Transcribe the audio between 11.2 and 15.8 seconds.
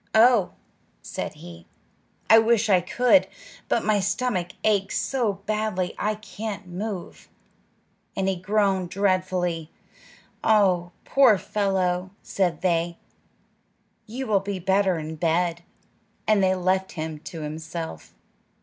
fellow!" said they; "you will be better in bed;"